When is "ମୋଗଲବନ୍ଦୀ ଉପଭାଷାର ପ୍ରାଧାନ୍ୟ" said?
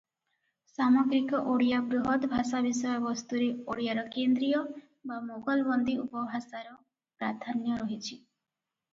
5.27-7.77